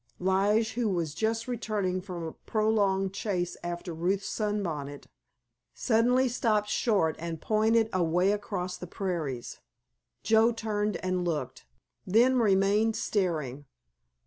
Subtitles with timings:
[0.17, 5.05] Lige, who was just returning from a prolonged chase after Ruth's sunbonnet,
[5.75, 9.59] suddenly stopped short and pointed away across the prairies.
[10.23, 11.65] Joe turned and looked,
[12.07, 13.65] then remained staring.